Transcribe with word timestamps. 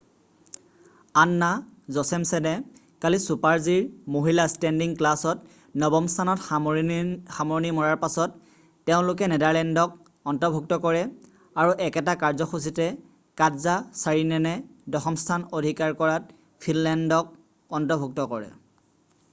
আন্না 1.23 1.47
জচেমছেনে 1.95 2.51
কালি 3.03 3.17
ছুপাৰ-জিৰ 3.25 3.83
মহিলা 4.15 4.45
ষ্টেণ্ডিং 4.53 4.93
ক্লাছত 5.01 5.83
নৱম 5.83 6.07
স্থানত 6.13 6.43
সামৰণি 6.45 7.73
মৰাৰ 7.79 7.99
পাছত 8.05 8.41
তেওঁলোকে 8.91 9.27
নেডাৰলেণ্ডক 9.33 9.99
অন্তৰ্ভুক্ত 10.33 10.79
কৰে 10.87 11.03
আৰু 11.65 11.75
একেটা 11.89 12.15
কাৰ্যসূচীতে 12.23 12.87
কাটজা 13.43 13.75
ছাৰিনেনে 14.01 14.55
দশম 14.97 15.19
স্থান 15.25 15.45
অধিকাৰ 15.61 15.93
কৰাত 16.03 16.39
ফিনলেণ্ডক 16.67 17.31
অন্তৰ্ভুক্ত 17.81 18.27
কৰে 18.33 18.49